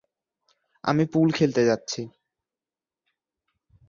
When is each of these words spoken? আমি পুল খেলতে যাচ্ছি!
আমি 0.83 1.03
পুল 1.13 1.27
খেলতে 1.31 1.61
যাচ্ছি! 1.65 2.01